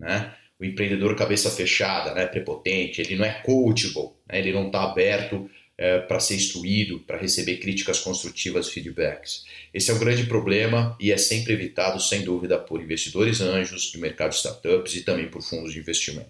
né? 0.01 0.35
O 0.59 0.65
empreendedor 0.65 1.15
cabeça 1.15 1.51
fechada, 1.51 2.15
né, 2.15 2.27
prepotente, 2.27 3.01
ele 3.01 3.17
não 3.17 3.25
é 3.25 3.33
coachable, 3.43 4.13
né? 4.27 4.39
ele 4.39 4.53
não 4.53 4.67
está 4.69 4.85
aberto 4.85 5.51
é, 5.77 5.99
para 5.99 6.21
ser 6.21 6.37
instruído, 6.37 7.01
para 7.01 7.19
receber 7.19 7.57
críticas 7.57 7.99
construtivas, 7.99 8.69
feedbacks. 8.69 9.45
Esse 9.73 9.91
é 9.91 9.95
o 9.95 9.99
grande 9.99 10.25
problema 10.25 10.97
e 11.01 11.11
é 11.11 11.17
sempre 11.17 11.53
evitado, 11.53 12.01
sem 12.01 12.23
dúvida, 12.23 12.59
por 12.59 12.81
investidores 12.81 13.41
anjos 13.41 13.91
do 13.91 13.99
mercado 13.99 14.31
de 14.31 14.37
startups 14.37 14.95
e 14.95 15.03
também 15.03 15.29
por 15.29 15.43
fundos 15.43 15.73
de 15.73 15.81
investimento. 15.81 16.29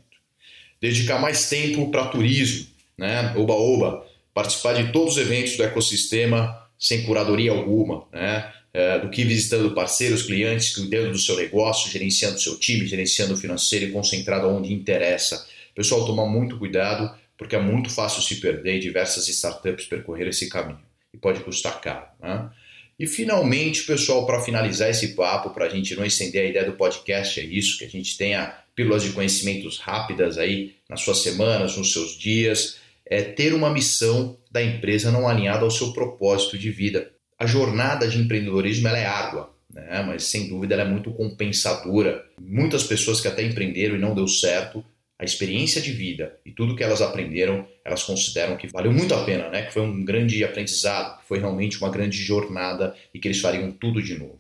Dedicar 0.81 1.19
mais 1.19 1.49
tempo 1.49 1.91
para 1.91 2.07
turismo, 2.07 2.67
né? 2.97 3.35
Oba-oba, 3.37 4.07
participar 4.33 4.75
de 4.75 4.93
todos 4.93 5.17
os 5.17 5.21
eventos 5.21 5.57
do 5.57 5.63
ecossistema 5.63 6.63
sem 6.79 7.05
curadoria 7.05 7.53
alguma, 7.53 8.07
né? 8.13 8.53
É, 8.73 8.99
do 8.99 9.09
que 9.09 9.23
visitando 9.23 9.73
parceiros, 9.73 10.23
clientes, 10.23 10.75
cuidando 10.75 11.13
do 11.13 11.19
seu 11.19 11.37
negócio, 11.37 11.93
gerenciando 11.93 12.37
o 12.37 12.41
seu 12.41 12.59
time, 12.59 12.87
gerenciando 12.87 13.35
o 13.35 13.37
financeiro 13.37 13.85
e 13.85 13.93
concentrado 13.93 14.49
onde 14.49 14.73
interessa. 14.73 15.47
Pessoal, 15.77 16.05
tomar 16.05 16.27
muito 16.27 16.59
cuidado, 16.59 17.15
porque 17.37 17.57
é 17.57 17.61
muito 17.61 17.91
fácil 17.91 18.23
se 18.23 18.41
perder 18.41 18.77
e 18.77 18.81
diversas 18.81 19.29
startups 19.29 19.87
percorrer 19.87 20.29
esse 20.29 20.49
caminho. 20.49 20.81
E 21.13 21.17
pode 21.17 21.41
custar 21.41 21.81
caro. 21.81 22.07
Né? 22.21 22.51
E 22.99 23.07
finalmente, 23.07 23.85
pessoal, 23.85 24.27
para 24.27 24.41
finalizar 24.41 24.89
esse 24.89 25.15
papo, 25.15 25.51
para 25.51 25.67
a 25.67 25.69
gente 25.69 25.95
não 25.95 26.05
estender 26.05 26.47
a 26.47 26.49
ideia 26.49 26.65
do 26.65 26.77
podcast, 26.77 27.41
é 27.41 27.45
isso, 27.45 27.79
que 27.79 27.85
a 27.85 27.89
gente 27.89 28.17
tenha 28.17 28.57
pílulas 28.75 29.03
de 29.03 29.13
conhecimentos 29.13 29.79
rápidas 29.79 30.39
aí 30.39 30.75
nas 30.89 31.01
suas 31.01 31.23
semanas, 31.23 31.77
nos 31.77 31.93
seus 31.93 32.17
dias, 32.19 32.79
é 33.07 33.23
ter 33.23 33.53
uma 33.53 33.71
missão 33.71 34.37
da 34.51 34.63
empresa 34.63 35.11
não 35.11 35.29
alinhada 35.29 35.65
ao 35.65 35.71
seu 35.71 35.93
propósito 35.93 36.57
de 36.59 36.71
vida 36.71 37.15
a 37.39 37.47
jornada 37.47 38.09
de 38.09 38.19
empreendedorismo 38.19 38.89
ela 38.89 38.99
é 38.99 39.07
árdua, 39.07 39.55
né? 39.71 40.03
mas 40.07 40.25
sem 40.25 40.49
dúvida 40.49 40.75
ela 40.75 40.85
é 40.85 40.89
muito 40.89 41.13
compensadora. 41.13 42.25
Muitas 42.41 42.85
pessoas 42.85 43.21
que 43.21 43.29
até 43.29 43.43
empreenderam 43.43 43.97
e 43.97 44.01
não 44.01 44.15
deu 44.15 44.27
certo, 44.27 44.85
a 45.25 45.27
experiência 45.27 45.81
de 45.81 45.91
vida 45.91 46.39
e 46.45 46.53
tudo 46.53 46.77
que 46.77 46.85
elas 46.85 47.01
aprenderam, 47.01 47.67
elas 47.85 48.03
consideram 48.03 48.57
que 48.57 48.69
valeu 48.69 48.93
muito 48.93 49.15
a 49.15 49.25
pena, 49.25 49.49
né? 49.49 49.63
que 49.63 49.73
foi 49.73 49.83
um 49.83 50.05
grande 50.05 50.45
aprendizado, 50.45 51.19
que 51.21 51.27
foi 51.27 51.39
realmente 51.39 51.79
uma 51.79 51.91
grande 51.91 52.19
jornada 52.23 52.95
e 53.13 53.19
que 53.19 53.27
eles 53.27 53.41
fariam 53.41 53.73
tudo 53.73 54.03
de 54.03 54.19
novo. 54.19 54.39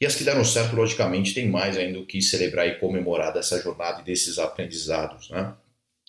E 0.00 0.06
as 0.06 0.14
que 0.14 0.24
deram 0.24 0.44
certo, 0.44 0.76
logicamente, 0.76 1.34
tem 1.34 1.48
mais 1.48 1.76
ainda 1.76 1.98
o 1.98 2.06
que 2.06 2.20
celebrar 2.20 2.68
e 2.68 2.76
comemorar 2.76 3.32
dessa 3.32 3.60
jornada 3.60 4.02
e 4.02 4.04
desses 4.04 4.38
aprendizados. 4.38 5.30
Né? 5.30 5.52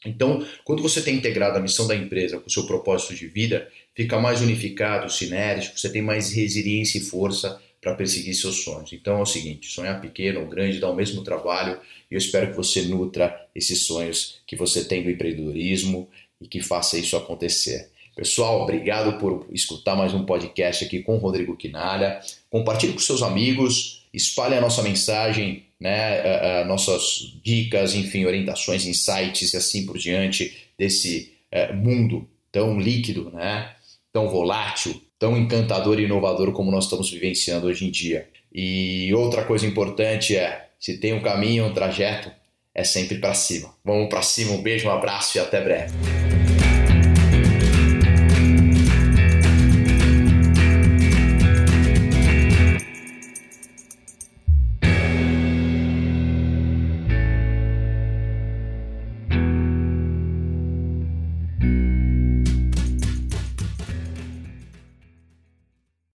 Então, 0.05 0.45
quando 0.63 0.83
você 0.83 1.01
tem 1.01 1.15
integrado 1.15 1.57
a 1.57 1.61
missão 1.61 1.87
da 1.87 1.95
empresa 1.95 2.39
com 2.39 2.47
o 2.47 2.51
seu 2.51 2.67
propósito 2.67 3.15
de 3.15 3.27
vida, 3.27 3.67
fica 3.95 4.19
mais 4.19 4.41
unificado, 4.41 5.09
sinérgico, 5.09 5.79
você 5.79 5.89
tem 5.89 6.01
mais 6.01 6.31
resiliência 6.31 6.99
e 6.99 7.01
força 7.01 7.59
para 7.81 7.95
perseguir 7.95 8.33
seus 8.33 8.63
sonhos. 8.63 8.91
Então 8.93 9.19
é 9.19 9.21
o 9.21 9.25
seguinte: 9.25 9.67
sonhar 9.67 10.01
pequeno 10.01 10.41
ou 10.41 10.47
grande 10.47 10.79
dá 10.79 10.89
o 10.89 10.95
mesmo 10.95 11.23
trabalho 11.23 11.79
e 12.09 12.13
eu 12.13 12.17
espero 12.17 12.49
que 12.49 12.55
você 12.55 12.83
nutra 12.83 13.47
esses 13.55 13.83
sonhos 13.83 14.41
que 14.45 14.55
você 14.55 14.83
tem 14.83 15.03
do 15.03 15.09
empreendedorismo 15.09 16.09
e 16.41 16.47
que 16.47 16.61
faça 16.61 16.97
isso 16.97 17.15
acontecer. 17.15 17.89
Pessoal, 18.15 18.61
obrigado 18.61 19.17
por 19.17 19.47
escutar 19.51 19.95
mais 19.95 20.13
um 20.13 20.25
podcast 20.25 20.83
aqui 20.83 21.01
com 21.01 21.15
o 21.15 21.19
Rodrigo 21.19 21.55
Quinalha. 21.55 22.19
Compartilhe 22.49 22.93
com 22.93 22.99
seus 22.99 23.21
amigos, 23.21 24.05
espalhe 24.13 24.55
a 24.55 24.61
nossa 24.61 24.81
mensagem, 24.81 25.63
né, 25.79 26.65
nossas 26.65 27.33
dicas, 27.41 27.95
enfim, 27.95 28.25
orientações, 28.25 28.85
insights 28.85 29.53
e 29.53 29.57
assim 29.57 29.85
por 29.85 29.97
diante 29.97 30.67
desse 30.77 31.31
eh, 31.49 31.71
mundo 31.71 32.27
tão 32.51 32.77
líquido, 32.77 33.29
né? 33.31 33.73
tão 34.11 34.27
volátil 34.27 34.99
tão 35.19 35.37
encantador 35.37 35.99
e 35.99 36.05
inovador 36.05 36.53
como 36.53 36.71
nós 36.71 36.85
estamos 36.85 37.11
vivenciando 37.11 37.67
hoje 37.67 37.85
em 37.85 37.91
dia. 37.91 38.27
E 38.51 39.13
outra 39.13 39.43
coisa 39.43 39.67
importante 39.67 40.35
é, 40.35 40.69
se 40.79 40.97
tem 40.97 41.13
um 41.13 41.21
caminho, 41.21 41.65
um 41.65 41.73
trajeto, 41.73 42.31
é 42.73 42.83
sempre 42.83 43.17
para 43.17 43.33
cima. 43.33 43.75
Vamos 43.83 44.09
para 44.09 44.21
cima, 44.21 44.53
um 44.53 44.61
beijo, 44.61 44.87
um 44.87 44.91
abraço 44.91 45.37
e 45.37 45.41
até 45.41 45.61
breve. 45.61 45.93